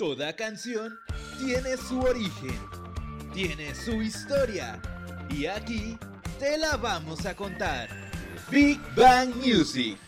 [0.00, 0.98] Toda canción
[1.38, 2.58] tiene su origen,
[3.34, 4.80] tiene su historia
[5.28, 5.98] y aquí
[6.38, 7.90] te la vamos a contar.
[8.50, 9.98] Big Bang Music.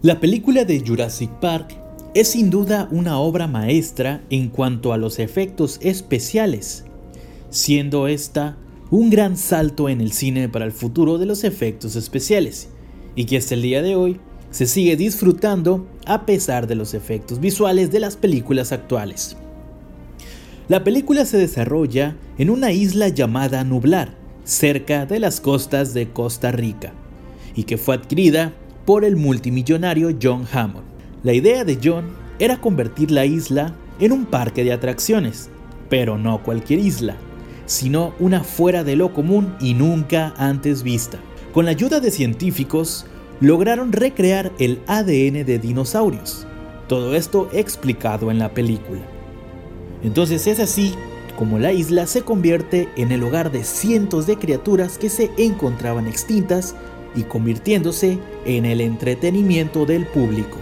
[0.00, 1.76] La película de Jurassic Park
[2.14, 6.84] es sin duda una obra maestra en cuanto a los efectos especiales,
[7.50, 8.56] siendo esta
[8.92, 12.68] un gran salto en el cine para el futuro de los efectos especiales,
[13.16, 14.20] y que hasta el día de hoy
[14.52, 19.36] se sigue disfrutando a pesar de los efectos visuales de las películas actuales.
[20.68, 26.52] La película se desarrolla en una isla llamada Nublar, cerca de las costas de Costa
[26.52, 26.92] Rica,
[27.56, 28.52] y que fue adquirida
[28.88, 30.86] por el multimillonario John Hammond.
[31.22, 32.06] La idea de John
[32.38, 35.50] era convertir la isla en un parque de atracciones,
[35.90, 37.14] pero no cualquier isla,
[37.66, 41.18] sino una fuera de lo común y nunca antes vista.
[41.52, 43.04] Con la ayuda de científicos,
[43.42, 46.46] lograron recrear el ADN de dinosaurios.
[46.86, 49.02] Todo esto explicado en la película.
[50.02, 50.94] Entonces es así
[51.36, 56.06] como la isla se convierte en el hogar de cientos de criaturas que se encontraban
[56.06, 56.74] extintas
[57.18, 60.56] y convirtiéndose en el entretenimiento del público.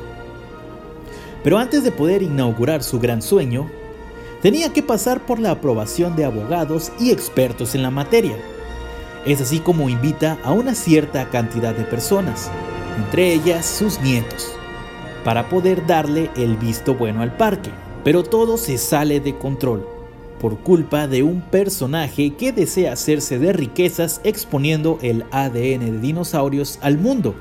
[1.45, 3.71] Pero antes de poder inaugurar su gran sueño,
[4.41, 8.36] tenía que pasar por la aprobación de abogados y expertos en la materia.
[9.27, 12.51] Es así como invita a una cierta cantidad de personas,
[12.97, 14.51] entre ellas sus nietos,
[15.25, 17.70] para poder darle el visto bueno al parque.
[18.03, 19.95] Pero todo se sale de control
[20.41, 26.79] por culpa de un personaje que desea hacerse de riquezas exponiendo el ADN de dinosaurios
[26.83, 27.35] al mundo.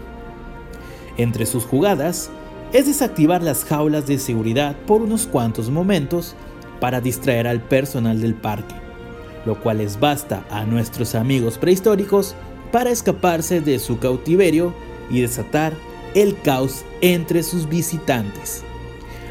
[1.17, 2.29] Entre sus jugadas
[2.73, 6.35] es desactivar las jaulas de seguridad por unos cuantos momentos
[6.79, 8.75] para distraer al personal del parque,
[9.45, 12.35] lo cual les basta a nuestros amigos prehistóricos
[12.71, 14.73] para escaparse de su cautiverio
[15.09, 15.73] y desatar
[16.15, 18.63] el caos entre sus visitantes.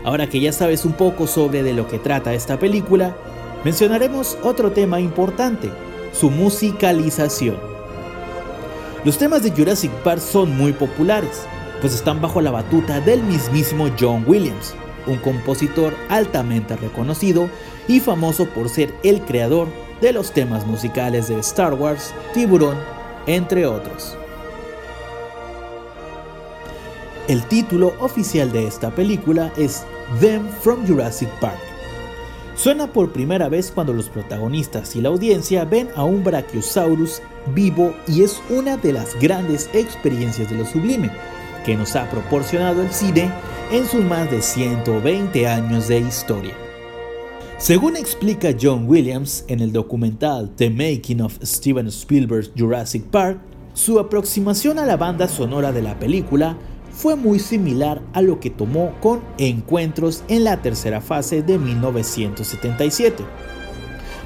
[0.05, 3.17] Ahora que ya sabes un poco sobre de lo que trata esta película,
[3.65, 5.71] mencionaremos otro tema importante,
[6.13, 7.57] su musicalización.
[9.05, 11.43] Los temas de Jurassic Park son muy populares,
[11.81, 14.75] pues están bajo la batuta del mismísimo John Williams,
[15.07, 17.49] un compositor altamente reconocido
[17.89, 19.69] y famoso por ser el creador
[20.01, 22.77] de los temas musicales de Star Wars, Tiburón,
[23.27, 24.17] entre otros.
[27.29, 29.85] El título oficial de esta película es
[30.21, 31.74] Them from Jurassic Park
[32.57, 37.21] Suena por primera vez cuando los protagonistas y la audiencia ven a un Brachiosaurus
[37.53, 41.11] vivo y es una de las grandes experiencias de lo sublime
[41.67, 43.31] que nos ha proporcionado el cine
[43.73, 46.55] en sus más de 120 años de historia.
[47.59, 53.39] Según explica John Williams en el documental The Making of Steven Spielberg's Jurassic Park,
[53.73, 56.57] su aproximación a la banda sonora de la película
[56.95, 63.25] fue muy similar a lo que tomó con Encuentros en la tercera fase de 1977.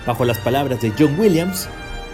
[0.06, 1.68] Bajo las palabras de John Williams,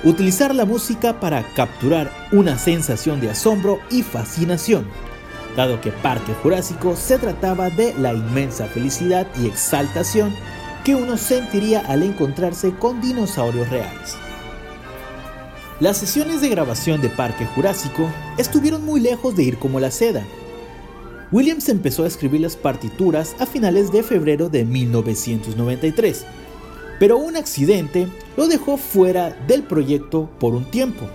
[0.04, 4.86] utilizar la música para capturar una sensación de asombro y fascinación,
[5.56, 10.34] dado que Parque Jurásico se trataba de la inmensa felicidad y exaltación
[10.84, 14.16] que uno sentiría al encontrarse con dinosaurios reales.
[15.80, 20.24] Las sesiones de grabación de Parque Jurásico estuvieron muy lejos de ir como la seda,
[21.34, 26.24] Williams empezó a escribir las partituras a finales de febrero de 1993,
[27.00, 28.06] pero un accidente
[28.36, 31.06] lo dejó fuera del proyecto por un tiempo,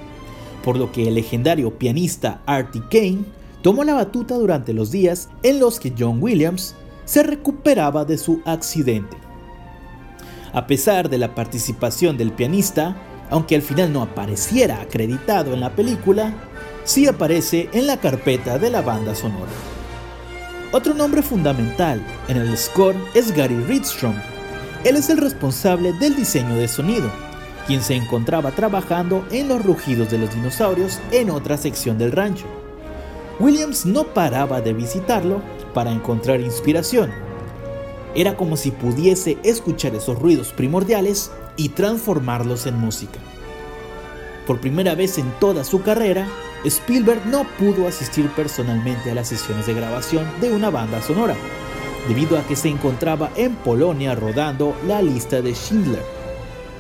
[0.62, 3.24] por lo que el legendario pianista Artie Kane
[3.62, 8.42] tomó la batuta durante los días en los que John Williams se recuperaba de su
[8.44, 9.16] accidente.
[10.52, 12.98] A pesar de la participación del pianista,
[13.30, 16.34] aunque al final no apareciera acreditado en la película,
[16.84, 19.79] sí aparece en la carpeta de la banda sonora.
[20.72, 24.14] Otro nombre fundamental en el score es Gary Ridstrom.
[24.84, 27.10] Él es el responsable del diseño de sonido,
[27.66, 32.46] quien se encontraba trabajando en los rugidos de los dinosaurios en otra sección del rancho.
[33.40, 35.42] Williams no paraba de visitarlo
[35.74, 37.10] para encontrar inspiración.
[38.14, 43.18] Era como si pudiese escuchar esos ruidos primordiales y transformarlos en música.
[44.46, 46.28] Por primera vez en toda su carrera,
[46.66, 51.36] Spielberg no pudo asistir personalmente a las sesiones de grabación de una banda sonora,
[52.08, 56.04] debido a que se encontraba en Polonia rodando la lista de Schindler.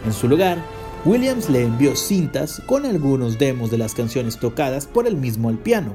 [0.05, 0.57] En su lugar,
[1.05, 5.57] Williams le envió cintas con algunos demos de las canciones tocadas por él mismo al
[5.57, 5.93] piano,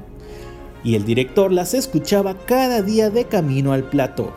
[0.83, 4.33] y el director las escuchaba cada día de camino al plató.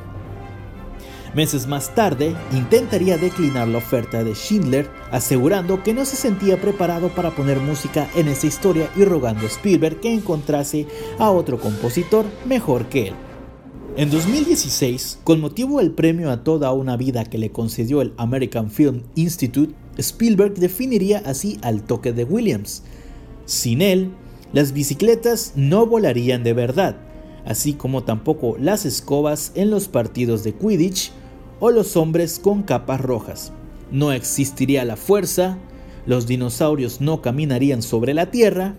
[1.38, 7.10] Meses más tarde, intentaría declinar la oferta de Schindler, asegurando que no se sentía preparado
[7.10, 12.26] para poner música en esa historia y rogando a Spielberg que encontrase a otro compositor
[12.44, 13.14] mejor que él.
[13.96, 18.68] En 2016, con motivo del premio a toda una vida que le concedió el American
[18.68, 22.82] Film Institute, Spielberg definiría así al toque de Williams.
[23.44, 24.10] Sin él,
[24.52, 26.96] las bicicletas no volarían de verdad,
[27.44, 31.12] así como tampoco las escobas en los partidos de Quidditch
[31.60, 33.52] o los hombres con capas rojas.
[33.90, 35.58] No existiría la fuerza,
[36.06, 38.74] los dinosaurios no caminarían sobre la tierra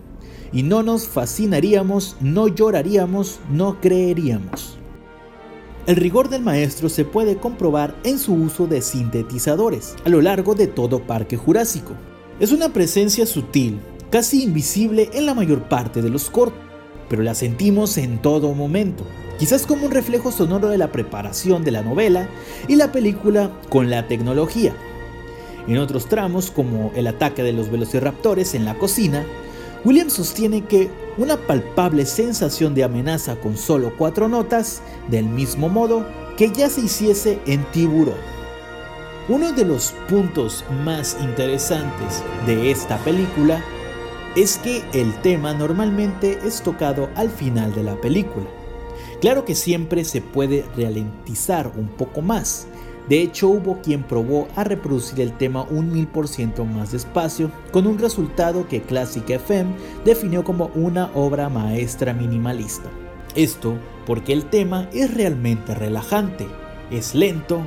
[0.52, 4.78] y no nos fascinaríamos, no lloraríamos, no creeríamos.
[5.88, 10.54] El rigor del maestro se puede comprobar en su uso de sintetizadores a lo largo
[10.54, 11.94] de todo Parque Jurásico.
[12.40, 13.80] Es una presencia sutil,
[14.12, 16.60] casi invisible en la mayor parte de los cortos,
[17.10, 19.04] pero la sentimos en todo momento
[19.40, 22.28] quizás como un reflejo sonoro de la preparación de la novela
[22.68, 24.76] y la película con la tecnología.
[25.68, 29.26] En otros tramos, como el ataque de los velociraptores en la cocina,
[29.86, 36.06] Williams sostiene que una palpable sensación de amenaza con solo cuatro notas, del mismo modo
[36.38, 38.16] que ya se hiciese en Tiburón.
[39.30, 43.64] Uno de los puntos más interesantes de esta película
[44.36, 48.59] es que el tema normalmente es tocado al final de la película.
[49.22, 52.68] Claro que siempre se puede ralentizar un poco más.
[53.10, 57.52] De hecho, hubo quien probó a reproducir el tema un mil por ciento más despacio,
[57.72, 59.72] con un resultado que Classic FM
[60.06, 62.90] definió como una obra maestra minimalista.
[63.36, 63.76] Esto
[64.06, 66.48] porque el tema es realmente relajante,
[66.92, 67.62] es lento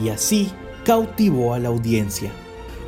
[0.00, 0.50] y así
[0.84, 2.32] cautivó a la audiencia.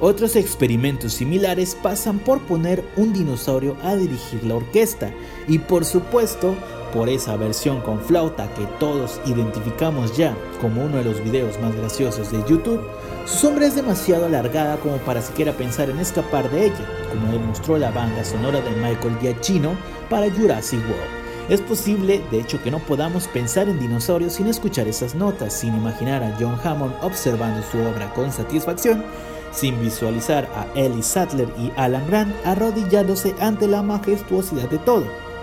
[0.00, 5.12] Otros experimentos similares pasan por poner un dinosaurio a dirigir la orquesta
[5.46, 6.56] y por supuesto
[6.94, 11.74] por esa versión con flauta que todos identificamos ya como uno de los videos más
[11.74, 12.80] graciosos de YouTube,
[13.26, 17.76] su sombra es demasiado alargada como para siquiera pensar en escapar de ella, como demostró
[17.78, 19.72] la banda sonora de Michael Giacchino
[20.08, 21.24] para Jurassic World.
[21.48, 25.74] Es posible, de hecho, que no podamos pensar en dinosaurios sin escuchar esas notas, sin
[25.74, 29.04] imaginar a John Hammond observando su obra con satisfacción,
[29.52, 35.33] sin visualizar a Ellie Sattler y Alan Grant arrodillándose ante la majestuosidad de todo.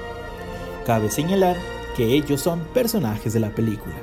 [0.86, 1.56] Cabe señalar
[1.96, 3.96] que ellos son personajes de la película.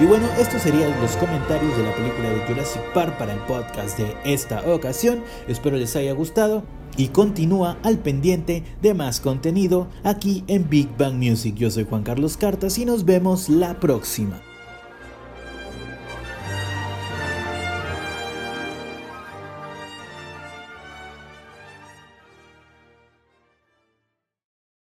[0.00, 3.98] Y bueno, estos serían los comentarios de la película de Jurassic Park para el podcast
[3.98, 5.24] de esta ocasión.
[5.48, 6.62] Espero les haya gustado
[6.96, 11.56] y continúa al pendiente de más contenido aquí en Big Bang Music.
[11.56, 14.40] Yo soy Juan Carlos Cartas y nos vemos la próxima.